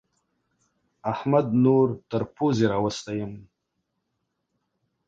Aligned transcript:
احمد 1.13 1.47
نور 1.63 1.87
تر 2.09 2.21
پوزې 2.35 2.65
راوستی 2.73 3.15
يم. 3.21 3.33